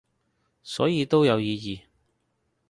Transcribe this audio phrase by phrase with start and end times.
[0.63, 1.81] 所以都有意義